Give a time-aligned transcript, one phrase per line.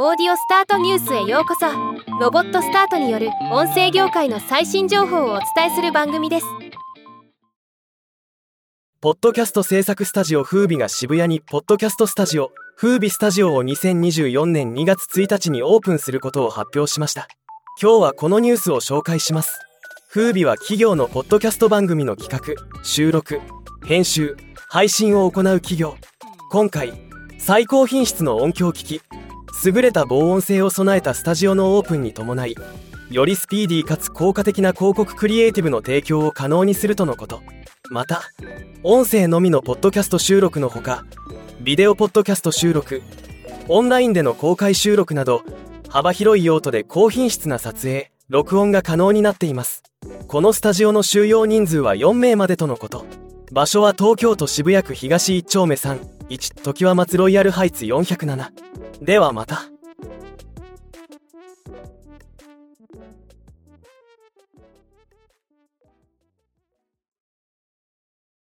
[0.00, 1.66] オーディオスタートニュースへようこそ。
[2.20, 6.46] ロボットスタートによる音声業界の最新情報をお伝えする番組です。
[9.00, 17.26] ポッドキャスト制作スタジオフービが渋谷にポッドキャストスタジオフービスタジオを2024年2月1日にオープンすることを発表しました。
[17.82, 19.58] 今日はこのニュースを紹介します。
[20.10, 23.40] フービは企業のポッドキャスト番組の企画収録
[23.84, 24.36] 編集
[24.68, 25.96] 配信を行う企業。
[26.52, 26.92] 今回
[27.40, 29.00] 最高品質の音響機器
[29.64, 32.54] 優れた防音性を備えたスタジオのオープンに伴い
[33.10, 37.40] よりスピーディーかつ効果的な広告クリエイティブの提供を可能にするとのこと。
[37.90, 38.22] また
[38.82, 41.06] 音声のみのポッドキャスト収録のほか
[41.60, 43.02] ビデオポッドキャスト収録
[43.66, 45.42] オンラインでの公開収録など
[45.88, 49.82] 幅広い用途で高品質な撮影録音が可能になっています。
[50.26, 53.06] このスタジオの収容人数は4名までとのこと。
[53.50, 58.50] 場所は東京都渋谷区東1丁目31時は松ロイヤルハイツ407
[59.00, 59.62] ではまた。